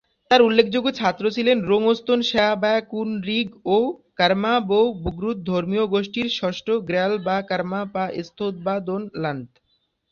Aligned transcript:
তার 0.31 0.41
উল্লেখযোগ্য 0.41 0.87
ছাত্র 0.99 1.23
ছিলেন 1.35 1.57
রোং-স্তোন-শেস-ব্যা-কুন-রিগ 1.63 3.47
ও 3.67 3.77
কার্মা-ব্কা'-ব্র্গ্যুদ 4.19 5.37
ধর্মীয় 5.49 5.85
গোষ্ঠীর 5.93 6.27
ষষ্ঠ 6.39 6.67
র্গ্যাল-বা-কার্মা-পা 6.79 8.05
ম্থোং-বা-দোন-ল্দান 8.17 9.37